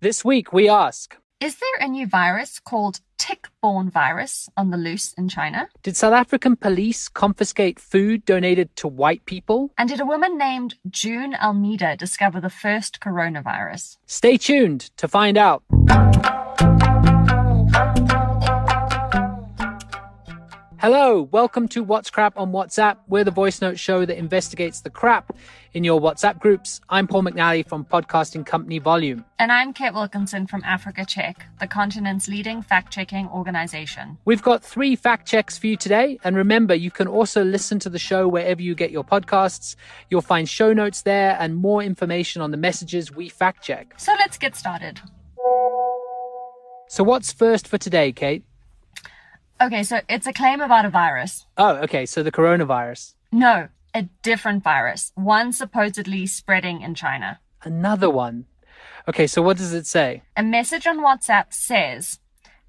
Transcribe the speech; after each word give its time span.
This 0.00 0.24
week 0.24 0.52
we 0.52 0.68
ask 0.68 1.16
Is 1.40 1.56
there 1.56 1.84
a 1.84 1.88
new 1.88 2.06
virus 2.06 2.60
called 2.60 3.00
tick 3.18 3.48
borne 3.60 3.90
virus 3.90 4.48
on 4.56 4.70
the 4.70 4.76
loose 4.76 5.12
in 5.14 5.28
China? 5.28 5.68
Did 5.82 5.96
South 5.96 6.12
African 6.12 6.54
police 6.54 7.08
confiscate 7.08 7.80
food 7.80 8.24
donated 8.24 8.76
to 8.76 8.86
white 8.86 9.24
people? 9.24 9.72
And 9.76 9.88
did 9.88 10.00
a 10.00 10.06
woman 10.06 10.38
named 10.38 10.76
June 10.88 11.34
Almeida 11.34 11.96
discover 11.96 12.40
the 12.40 12.48
first 12.48 13.00
coronavirus? 13.00 13.96
Stay 14.06 14.36
tuned 14.36 14.82
to 14.98 15.08
find 15.08 15.36
out. 15.36 15.64
Hello, 20.80 21.22
welcome 21.32 21.66
to 21.66 21.82
What's 21.82 22.08
Crap 22.08 22.38
on 22.38 22.52
WhatsApp. 22.52 22.98
We're 23.08 23.24
the 23.24 23.32
voice 23.32 23.60
note 23.60 23.80
show 23.80 24.04
that 24.04 24.16
investigates 24.16 24.80
the 24.80 24.90
crap 24.90 25.36
in 25.72 25.82
your 25.82 26.00
WhatsApp 26.00 26.38
groups. 26.38 26.80
I'm 26.88 27.08
Paul 27.08 27.24
McNally 27.24 27.68
from 27.68 27.84
podcasting 27.84 28.46
company 28.46 28.78
Volume. 28.78 29.24
And 29.40 29.50
I'm 29.50 29.72
Kate 29.72 29.92
Wilkinson 29.92 30.46
from 30.46 30.62
Africa 30.62 31.04
Check, 31.04 31.46
the 31.58 31.66
continent's 31.66 32.28
leading 32.28 32.62
fact 32.62 32.92
checking 32.92 33.26
organization. 33.26 34.18
We've 34.24 34.40
got 34.40 34.62
three 34.62 34.94
fact 34.94 35.26
checks 35.26 35.58
for 35.58 35.66
you 35.66 35.76
today. 35.76 36.20
And 36.22 36.36
remember, 36.36 36.76
you 36.76 36.92
can 36.92 37.08
also 37.08 37.42
listen 37.42 37.80
to 37.80 37.90
the 37.90 37.98
show 37.98 38.28
wherever 38.28 38.62
you 38.62 38.76
get 38.76 38.92
your 38.92 39.02
podcasts. 39.02 39.74
You'll 40.10 40.20
find 40.20 40.48
show 40.48 40.72
notes 40.72 41.02
there 41.02 41.36
and 41.40 41.56
more 41.56 41.82
information 41.82 42.40
on 42.40 42.52
the 42.52 42.56
messages 42.56 43.10
we 43.10 43.28
fact 43.28 43.64
check. 43.64 43.94
So 43.96 44.12
let's 44.12 44.38
get 44.38 44.54
started. 44.54 45.00
So, 46.86 47.02
what's 47.02 47.32
first 47.32 47.66
for 47.66 47.78
today, 47.78 48.12
Kate? 48.12 48.44
Okay, 49.60 49.82
so 49.82 50.00
it's 50.08 50.26
a 50.26 50.32
claim 50.32 50.60
about 50.60 50.84
a 50.84 50.90
virus. 50.90 51.46
Oh, 51.56 51.76
okay. 51.78 52.06
So 52.06 52.22
the 52.22 52.30
coronavirus. 52.30 53.14
No, 53.32 53.68
a 53.92 54.02
different 54.22 54.62
virus, 54.62 55.12
one 55.14 55.52
supposedly 55.52 56.26
spreading 56.26 56.80
in 56.80 56.94
China. 56.94 57.40
Another 57.62 58.08
one. 58.08 58.46
Okay, 59.08 59.26
so 59.26 59.42
what 59.42 59.56
does 59.56 59.72
it 59.72 59.86
say? 59.86 60.22
A 60.36 60.42
message 60.42 60.86
on 60.86 61.00
WhatsApp 61.00 61.52
says, 61.52 62.20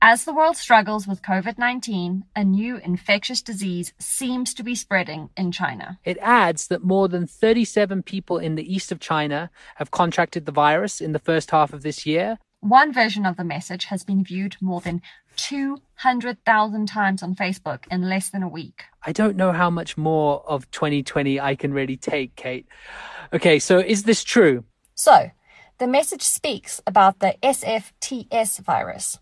as 0.00 0.24
the 0.24 0.32
world 0.32 0.56
struggles 0.56 1.08
with 1.08 1.22
COVID 1.22 1.58
19, 1.58 2.24
a 2.36 2.44
new 2.44 2.76
infectious 2.76 3.42
disease 3.42 3.92
seems 3.98 4.54
to 4.54 4.62
be 4.62 4.76
spreading 4.76 5.30
in 5.36 5.50
China. 5.50 5.98
It 6.04 6.18
adds 6.22 6.68
that 6.68 6.84
more 6.84 7.08
than 7.08 7.26
37 7.26 8.04
people 8.04 8.38
in 8.38 8.54
the 8.54 8.72
east 8.72 8.92
of 8.92 9.00
China 9.00 9.50
have 9.74 9.90
contracted 9.90 10.46
the 10.46 10.52
virus 10.52 11.00
in 11.00 11.12
the 11.12 11.18
first 11.18 11.50
half 11.50 11.72
of 11.72 11.82
this 11.82 12.06
year. 12.06 12.38
One 12.60 12.92
version 12.92 13.24
of 13.24 13.36
the 13.36 13.44
message 13.44 13.84
has 13.84 14.02
been 14.02 14.24
viewed 14.24 14.56
more 14.60 14.80
than 14.80 15.00
200,000 15.36 16.86
times 16.86 17.22
on 17.22 17.36
Facebook 17.36 17.84
in 17.88 18.08
less 18.08 18.30
than 18.30 18.42
a 18.42 18.48
week. 18.48 18.84
I 19.04 19.12
don't 19.12 19.36
know 19.36 19.52
how 19.52 19.70
much 19.70 19.96
more 19.96 20.42
of 20.44 20.68
2020 20.72 21.40
I 21.40 21.54
can 21.54 21.72
really 21.72 21.96
take, 21.96 22.34
Kate. 22.34 22.66
Okay, 23.32 23.60
so 23.60 23.78
is 23.78 24.02
this 24.02 24.24
true? 24.24 24.64
So, 24.96 25.30
the 25.78 25.86
message 25.86 26.22
speaks 26.22 26.80
about 26.84 27.20
the 27.20 27.36
SFTS 27.44 28.58
virus. 28.60 29.20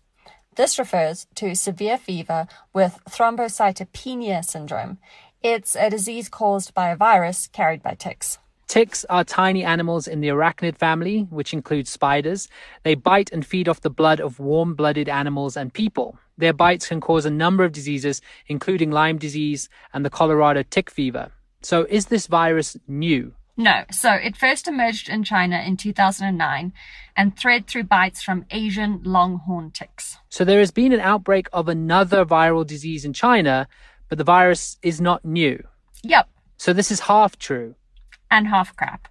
This 0.55 0.79
refers 0.79 1.27
to 1.35 1.53
severe 1.53 1.99
fever 1.99 2.47
with 2.73 2.99
thrombocytopenia 3.07 4.43
syndrome. 4.43 4.97
It's 5.43 5.75
a 5.75 5.91
disease 5.91 6.29
caused 6.29 6.73
by 6.73 6.89
a 6.89 6.95
virus 6.95 7.45
carried 7.45 7.83
by 7.83 7.93
ticks. 7.93 8.39
Ticks 8.67 9.05
are 9.05 9.23
tiny 9.23 9.63
animals 9.63 10.09
in 10.09 10.19
the 10.19 10.27
arachnid 10.27 10.77
family, 10.77 11.21
which 11.29 11.53
includes 11.53 11.89
spiders. 11.89 12.49
They 12.83 12.95
bite 12.95 13.31
and 13.31 13.45
feed 13.45 13.69
off 13.69 13.79
the 13.79 13.89
blood 13.89 14.19
of 14.19 14.39
warm 14.39 14.75
blooded 14.75 15.07
animals 15.07 15.55
and 15.55 15.73
people. 15.73 16.19
Their 16.37 16.51
bites 16.51 16.89
can 16.89 16.99
cause 16.99 17.25
a 17.25 17.31
number 17.31 17.63
of 17.63 17.71
diseases, 17.71 18.21
including 18.47 18.91
Lyme 18.91 19.17
disease 19.17 19.69
and 19.93 20.03
the 20.03 20.09
Colorado 20.09 20.63
tick 20.63 20.89
fever. 20.89 21.31
So, 21.61 21.87
is 21.89 22.07
this 22.07 22.27
virus 22.27 22.75
new? 22.89 23.33
No. 23.55 23.85
So, 23.89 24.11
it 24.11 24.35
first 24.35 24.67
emerged 24.67 25.07
in 25.07 25.23
China 25.23 25.63
in 25.65 25.77
2009 25.77 26.73
and 27.15 27.37
thread 27.37 27.67
through 27.67 27.85
bites 27.85 28.21
from 28.21 28.45
Asian 28.51 29.01
longhorn 29.03 29.71
ticks. 29.71 30.17
So, 30.27 30.43
there 30.43 30.59
has 30.59 30.71
been 30.71 30.91
an 30.91 30.99
outbreak 30.99 31.47
of 31.53 31.69
another 31.69 32.25
viral 32.25 32.67
disease 32.67 33.05
in 33.05 33.13
China, 33.13 33.69
but 34.09 34.17
the 34.17 34.25
virus 34.25 34.77
is 34.81 34.99
not 34.99 35.23
new. 35.23 35.65
Yep. 36.03 36.27
So, 36.57 36.73
this 36.73 36.91
is 36.91 36.99
half 36.99 37.37
true 37.37 37.75
and 38.29 38.47
half 38.47 38.75
crap. 38.75 39.07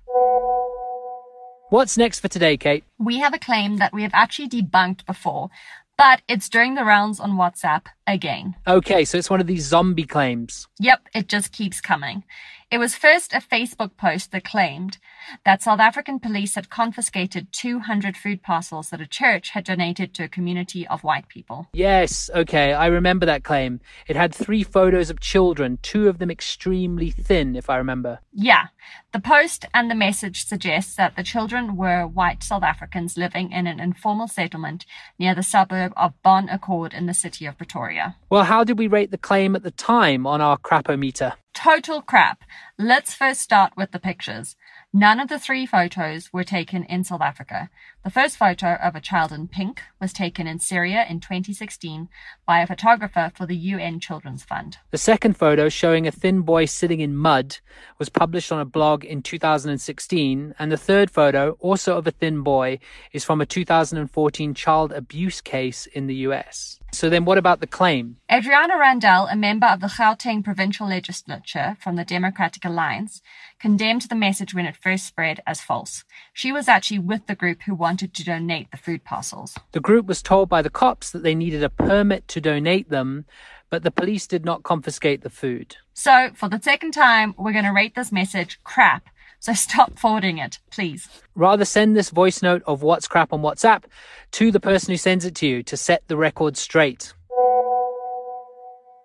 What's 1.71 1.99
next 1.99 2.21
for 2.21 2.29
today, 2.29 2.57
Kate? 2.57 2.85
We 2.99 3.19
have 3.19 3.35
a 3.35 3.39
claim 3.39 3.79
that 3.79 3.93
we 3.93 4.03
have 4.03 4.15
actually 4.15 4.49
debunked 4.49 5.05
before, 5.05 5.51
but 5.99 6.23
it's 6.29 6.49
during 6.49 6.75
the 6.75 6.85
rounds 6.85 7.19
on 7.19 7.33
WhatsApp 7.33 7.87
again. 8.07 8.55
Okay, 8.67 9.05
so 9.05 9.19
it's 9.19 9.31
one 9.31 9.41
of 9.41 9.47
these 9.47 9.67
zombie 9.67 10.05
claims. 10.05 10.69
Yep, 10.79 11.09
it 11.15 11.29
just 11.29 11.53
keeps 11.53 11.81
coming. 11.81 12.23
It 12.71 12.79
was 12.79 12.95
first 12.95 13.33
a 13.33 13.39
Facebook 13.39 13.97
post 13.97 14.33
that 14.33 14.45
claimed 14.45 14.99
that 15.45 15.63
South 15.63 15.81
African 15.81 16.19
police 16.19 16.55
had 16.55 16.71
confiscated 16.71 17.53
200 17.53 18.17
food 18.17 18.43
parcels 18.43 18.91
that 18.91 19.01
a 19.01 19.07
church 19.07 19.51
had 19.51 19.65
donated 19.65 20.15
to 20.15 20.25
a 20.25 20.29
community 20.29 20.87
of 20.87 21.05
white 21.05 21.29
people. 21.29 21.69
Yes, 21.73 22.31
okay, 22.35 22.73
I 22.73 22.87
remember 22.87 23.27
that 23.27 23.45
claim. 23.45 23.81
It 24.07 24.17
had 24.17 24.35
three 24.35 24.63
photos 24.63 25.11
of 25.11 25.21
children, 25.21 25.79
two 25.83 26.09
of 26.09 26.19
them 26.19 26.31
extremely 26.31 27.11
thin, 27.11 27.57
if 27.57 27.71
I 27.71 27.77
remember. 27.77 28.21
Yeah. 28.33 28.67
The 29.13 29.21
post 29.21 29.65
and 29.73 29.91
the 29.91 29.95
message 29.95 30.45
suggests 30.45 30.95
that 30.97 31.17
the 31.17 31.23
children 31.23 31.77
were 31.77 32.07
white 32.07 32.43
South 32.43 32.63
Africans 32.63 33.17
living 33.17 33.51
in 33.51 33.67
an 33.67 33.81
informal 33.81 34.29
settlement 34.29 34.85
near 35.19 35.35
the 35.35 35.43
suburb 35.43 35.93
of 35.97 36.21
Bon 36.23 36.49
Accord 36.49 36.93
in 36.93 37.07
the 37.07 37.15
city 37.15 37.47
of 37.47 37.57
Pretoria. 37.57 38.17
Well, 38.31 38.45
how 38.45 38.63
did 38.63 38.79
we 38.79 38.87
rate 38.87 39.11
the 39.11 39.19
claim 39.19 39.57
at 39.57 39.63
the 39.63 39.71
time 39.71 40.27
on 40.27 40.41
our 40.41 40.59
crapometer? 40.59 41.33
Total 41.55 42.03
crap. 42.03 42.43
Let's 42.79 43.15
first 43.15 43.41
start 43.41 43.73
with 43.77 43.93
the 43.93 43.99
pictures. 43.99 44.57
None 44.99 45.21
of 45.21 45.29
the 45.29 45.39
three 45.39 45.67
photos 45.67 46.33
were 46.33 46.43
taken 46.43 46.83
in 46.85 47.05
South 47.05 47.21
Africa. 47.21 47.69
The 48.07 48.13
first 48.13 48.37
photo 48.37 48.75
of 48.75 48.95
a 48.95 49.01
child 49.01 49.33
in 49.33 49.49
pink 49.49 49.83
was 50.01 50.13
taken 50.13 50.47
in 50.47 50.61
Syria 50.61 51.05
in 51.11 51.19
2016 51.19 52.09
by 52.47 52.61
a 52.61 52.67
photographer 52.69 53.33
for 53.35 53.47
the 53.47 53.57
UN 53.57 53.99
Children's 53.99 54.45
Fund. 54.45 54.79
The 54.93 54.97
second 54.97 55.37
photo, 55.37 55.69
showing 55.69 56.07
a 56.07 56.13
thin 56.13 56.43
boy 56.43 56.67
sitting 56.67 57.01
in 57.01 57.17
mud, 57.17 57.59
was 57.99 58.09
published 58.09 58.53
on 58.53 58.61
a 58.61 58.65
blog 58.65 59.05
in 59.05 59.23
2016. 59.23 60.55
And 60.57 60.71
the 60.71 60.77
third 60.77 61.11
photo, 61.11 61.57
also 61.59 61.99
of 61.99 62.07
a 62.07 62.13
thin 62.13 62.43
boy, 62.43 62.79
is 63.11 63.25
from 63.25 63.41
a 63.41 63.47
2014 63.47 64.55
child 64.55 64.93
abuse 64.93 65.41
case 65.41 65.87
in 65.87 66.07
the 66.07 66.15
US. 66.29 66.79
So 66.93 67.11
then 67.11 67.25
what 67.25 67.39
about 67.39 67.61
the 67.61 67.67
claim? 67.67 68.17
Adriana 68.33 68.79
Randall, 68.79 69.27
a 69.27 69.37
member 69.37 69.67
of 69.67 69.81
the 69.81 69.89
Gauteng 69.89 70.45
provincial 70.45 70.89
legislature 70.89 71.77
from 71.81 71.97
the 71.97 72.05
Democratic 72.05 72.65
Alliance, 72.65 73.21
condemned 73.59 74.03
the 74.03 74.15
message 74.15 74.55
when 74.55 74.65
it 74.65 74.77
first 74.77 75.07
spread 75.07 75.43
as 75.47 75.61
false. 75.61 76.05
She 76.33 76.53
was 76.53 76.69
actually 76.69 77.01
with 77.01 77.27
the 77.27 77.35
group 77.35 77.63
who 77.63 77.75
wanted 77.75 77.96
to 77.97 78.25
donate 78.25 78.71
the 78.71 78.77
food 78.77 79.05
parcels. 79.05 79.57
The 79.73 79.81
group 79.81 80.07
was 80.07 80.23
told 80.23 80.49
by 80.49 80.63
the 80.63 80.71
cops 80.71 81.11
that 81.11 81.23
they 81.23 81.35
needed 81.35 81.63
a 81.63 81.71
permit 81.71 82.29
to 82.29 82.41
donate 82.41 82.91
them, 82.91 83.25
but 83.71 83.83
the 83.83 83.91
police 83.91 84.27
did 84.27 84.45
not 84.45 84.63
confiscate 84.63 85.23
the 85.23 85.31
food. 85.31 85.77
So, 85.95 86.31
for 86.35 86.49
the 86.49 86.61
second 86.61 86.93
time, 86.93 87.35
we're 87.37 87.53
going 87.53 87.65
to 87.65 87.71
rate 87.71 87.95
this 87.95 88.13
message 88.13 88.61
crap. 88.65 89.09
So 89.39 89.53
stop 89.53 89.99
forwarding 89.99 90.39
it, 90.39 90.59
please. 90.71 91.09
Rather 91.35 91.65
send 91.65 91.97
this 91.97 92.11
voice 92.11 92.43
note 92.43 92.63
of 92.67 92.83
what's 92.83 93.07
crap 93.07 93.33
on 93.33 93.43
WhatsApp 93.43 93.85
to 94.33 94.51
the 94.51 94.61
person 94.61 94.93
who 94.93 94.97
sends 94.97 95.25
it 95.25 95.35
to 95.37 95.47
you 95.47 95.63
to 95.65 95.77
set 95.77 96.03
the 96.09 96.17
record 96.17 96.57
straight. 96.57 97.13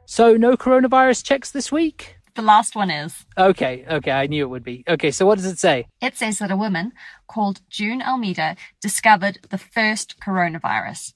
So, 0.06 0.36
no 0.36 0.58
coronavirus 0.58 1.24
checks 1.24 1.52
this 1.52 1.72
week? 1.72 2.18
The 2.36 2.42
last 2.42 2.76
one 2.76 2.90
is. 2.90 3.26
Okay, 3.38 3.86
okay, 3.90 4.12
I 4.12 4.28
knew 4.28 4.46
it 4.46 4.50
would 4.50 4.64
be. 4.64 4.84
Okay, 4.88 5.12
so 5.12 5.26
what 5.26 5.36
does 5.36 5.46
it 5.46 5.60
say? 5.60 5.88
It 6.02 6.16
says 6.16 6.40
that 6.40 6.52
a 6.52 6.56
woman 6.56 6.94
called 7.28 7.62
June 7.70 8.02
Almeida 8.02 8.56
discovered 8.82 9.40
the 9.50 9.58
first 9.58 10.20
coronavirus. 10.20 11.14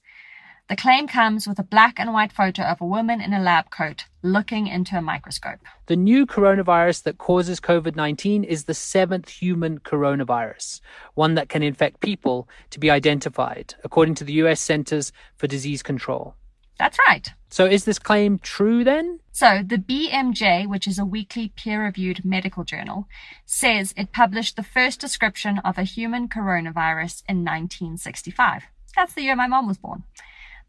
The 0.68 0.76
claim 0.76 1.06
comes 1.06 1.46
with 1.46 1.60
a 1.60 1.62
black 1.62 2.00
and 2.00 2.12
white 2.12 2.32
photo 2.32 2.62
of 2.62 2.80
a 2.80 2.86
woman 2.86 3.20
in 3.20 3.32
a 3.32 3.40
lab 3.40 3.70
coat 3.70 4.06
looking 4.20 4.66
into 4.66 4.98
a 4.98 5.00
microscope. 5.00 5.60
The 5.86 5.94
new 5.94 6.26
coronavirus 6.26 7.04
that 7.04 7.18
causes 7.18 7.60
COVID 7.60 7.94
19 7.94 8.42
is 8.42 8.64
the 8.64 8.74
seventh 8.74 9.28
human 9.28 9.78
coronavirus, 9.78 10.80
one 11.14 11.34
that 11.34 11.48
can 11.48 11.62
infect 11.62 12.00
people 12.00 12.48
to 12.70 12.80
be 12.80 12.90
identified, 12.90 13.74
according 13.84 14.16
to 14.16 14.24
the 14.24 14.32
US 14.44 14.60
Centers 14.60 15.12
for 15.36 15.46
Disease 15.46 15.84
Control. 15.84 16.34
That's 16.78 16.98
right. 17.08 17.30
So 17.48 17.64
is 17.64 17.84
this 17.84 17.98
claim 17.98 18.38
true 18.38 18.84
then? 18.84 19.20
So 19.32 19.62
the 19.66 19.78
BMJ, 19.78 20.66
which 20.68 20.86
is 20.86 20.98
a 20.98 21.04
weekly 21.04 21.52
peer-reviewed 21.56 22.24
medical 22.24 22.64
journal, 22.64 23.06
says 23.44 23.94
it 23.96 24.12
published 24.12 24.56
the 24.56 24.62
first 24.62 25.00
description 25.00 25.58
of 25.60 25.78
a 25.78 25.82
human 25.82 26.28
coronavirus 26.28 27.22
in 27.28 27.44
1965. 27.44 28.64
That's 28.94 29.14
the 29.14 29.22
year 29.22 29.36
my 29.36 29.46
mom 29.46 29.68
was 29.68 29.78
born. 29.78 30.04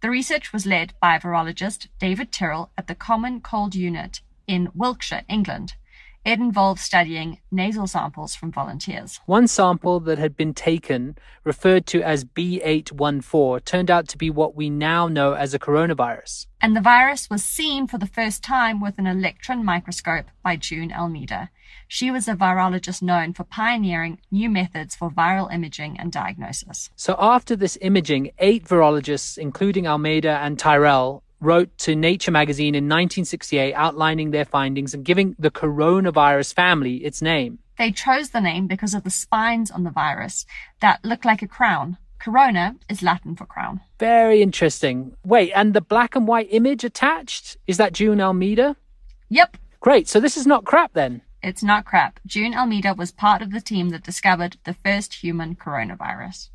The 0.01 0.09
research 0.09 0.54
was 0.54 0.65
led 0.65 0.94
by 1.01 1.18
virologist 1.18 1.88
David 2.00 2.31
Tyrrell 2.31 2.71
at 2.77 2.88
the 2.88 2.95
Common 2.95 3.42
Cold 3.42 3.74
Unit 3.74 4.21
in 4.48 4.69
Wiltshire, 4.75 5.24
England. 5.27 5.74
It 6.27 6.39
involved 6.39 6.81
studying 6.81 7.39
nasal 7.51 7.88
samples 7.88 8.35
from 8.35 8.51
volunteers. 8.51 9.21
One 9.27 9.47
sample 9.47 10.01
that 10.01 10.18
had 10.18 10.35
been 10.35 10.53
taken, 10.53 11.18
referred 11.45 11.85
to 11.85 12.01
as 12.01 12.25
B814, 12.25 13.63
turned 13.63 13.89
out 13.89 14.09
to 14.09 14.18
be 14.18 14.29
what 14.29 14.53
we 14.53 14.69
now 14.69 15.07
know 15.07 15.35
as 15.35 15.53
a 15.53 15.59
coronavirus. 15.59 16.47
And 16.59 16.75
the 16.75 16.81
virus 16.81 17.29
was 17.29 17.45
seen 17.45 17.88
for 17.88 17.97
the 17.97 18.06
first 18.06 18.44
time 18.44 18.81
with 18.81 19.00
an 19.00 19.07
electron 19.07 19.63
microscope 19.63 20.25
by 20.44 20.57
June 20.57 20.91
Almeida. 20.91 21.50
She 21.88 22.12
was 22.12 22.27
a 22.27 22.35
virologist 22.35 23.01
known 23.01 23.31
for 23.31 23.45
pioneering 23.45 24.19
new 24.30 24.50
methods 24.50 24.97
for 24.97 25.09
viral 25.09 25.50
imaging 25.53 25.97
and 25.97 26.12
diagnosis. 26.12 26.89
So 26.97 27.15
after 27.18 27.56
this 27.56 27.77
imaging, 27.80 28.31
eight 28.39 28.65
virologists, 28.65 29.38
including 29.38 29.88
Almeida 29.88 30.39
and 30.41 30.59
Tyrrell, 30.59 31.23
wrote 31.39 31.75
to 31.79 31.95
Nature 31.95 32.31
magazine 32.31 32.73
in 32.75 32.85
1968 32.85 33.73
outlining 33.73 34.31
their 34.31 34.45
findings 34.45 34.93
and 34.93 35.05
giving 35.05 35.35
the 35.37 35.51
coronavirus 35.51 36.53
family 36.53 36.97
its 37.05 37.21
name. 37.21 37.59
They 37.77 37.91
chose 37.91 38.31
the 38.31 38.41
name 38.41 38.65
because 38.67 38.93
of 38.95 39.03
the 39.03 39.11
spines 39.11 39.69
on 39.69 39.83
the 39.83 39.91
virus 39.91 40.45
that 40.81 41.03
look 41.05 41.23
like 41.25 41.41
a 41.43 41.47
crown. 41.47 41.97
Corona 42.19 42.75
is 42.89 43.03
Latin 43.03 43.35
for 43.35 43.45
crown. 43.45 43.81
Very 43.99 44.41
interesting. 44.41 45.15
Wait, 45.23 45.51
and 45.53 45.73
the 45.75 45.81
black 45.81 46.15
and 46.15 46.27
white 46.27 46.47
image 46.51 46.83
attached? 46.83 47.57
Is 47.67 47.77
that 47.77 47.93
June 47.93 48.19
Almeida? 48.19 48.75
Yep, 49.29 49.57
Great, 49.79 50.07
so 50.07 50.19
this 50.19 50.35
is 50.37 50.47
not 50.47 50.65
crap 50.65 50.93
then. 50.93 51.21
it's 51.43 51.61
not 51.61 51.85
crap. 51.85 52.19
June 52.25 52.55
Almeida 52.55 52.95
was 52.95 53.11
part 53.11 53.43
of 53.43 53.51
the 53.51 53.61
team 53.61 53.89
that 53.89 54.03
discovered 54.03 54.57
the 54.63 54.73
first 54.73 55.13
human 55.23 55.55
coronavirus. 55.55 56.49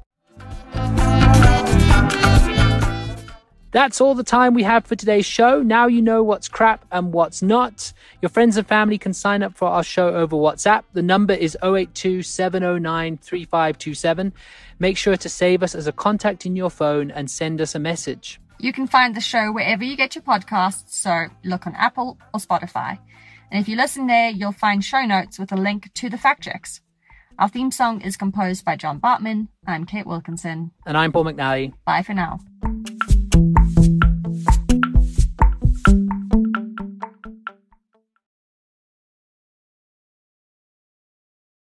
That's 3.73 4.03
all 4.03 4.15
the 4.15 4.23
time 4.23 4.53
we 4.53 4.65
have 4.65 4.85
for 4.85 4.97
today's 4.97 5.25
show. 5.25 5.63
Now 5.63 5.87
you 5.87 6.03
know 6.03 6.23
what's 6.23 6.47
crap 6.47 6.85
and 6.93 7.11
what's 7.11 7.41
not. 7.41 7.95
Your 8.21 8.29
friends 8.29 8.59
and 8.59 8.67
family 8.67 8.99
can 8.99 9.15
sign 9.15 9.43
up 9.43 9.57
for 9.57 9.67
our 9.67 9.83
show 9.83 10.09
over 10.15 10.37
WhatsApp. 10.37 10.85
The 10.93 11.01
number 11.01 11.33
is 11.33 11.57
082 11.63 12.23
709 12.23 13.17
3527. 13.17 14.35
Make 14.79 14.99
sure 14.99 15.17
to 15.17 15.29
save 15.29 15.63
us 15.63 15.75
as 15.75 15.87
a 15.87 15.93
contact 15.93 16.45
in 16.45 16.55
your 16.55 16.69
phone 16.69 17.11
and 17.11 17.31
send 17.31 17.63
us 17.63 17.75
a 17.75 17.79
message. 17.79 18.39
You 18.59 18.75
can 18.75 18.87
find 18.87 19.17
the 19.17 19.23
show 19.23 19.51
wherever 19.51 19.83
you 19.83 19.97
get 19.97 20.15
your 20.15 20.23
podcasts, 20.23 20.91
so 20.91 21.29
look 21.43 21.67
on 21.67 21.75
Apple 21.75 22.19
or 22.35 22.41
Spotify. 22.41 22.99
And 23.51 23.59
if 23.59 23.69
you 23.71 23.77
listen 23.77 24.07
there, 24.07 24.29
you'll 24.29 24.53
find 24.53 24.85
show 24.85 25.01
notes 25.01 25.39
with 25.39 25.51
a 25.51 25.57
link 25.57 25.93
to 25.95 26.11
the 26.11 26.19
fact 26.19 26.43
checks. 26.43 26.83
Our 27.39 27.49
theme 27.49 27.71
song 27.71 28.03
is 28.03 28.19
composed 28.19 28.67
by 28.67 28.77
John 28.77 29.01
Bartman. 29.01 29.49
I'm 29.67 29.87
Kate 29.87 30.07
Wilkinson. 30.07 30.73
And 30.85 30.99
I'm 30.99 31.11
Paul 31.11 31.25
McNally. 31.25 31.73
Bye 31.87 32.03
for 32.03 32.13
now. 32.13 32.39